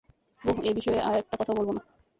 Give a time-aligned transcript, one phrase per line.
[0.41, 1.81] বোহ, এই বিষয়ে আর একটা কথাও বলবে না!